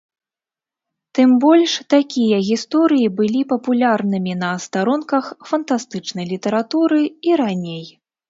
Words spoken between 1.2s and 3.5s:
больш, такія гісторыі былі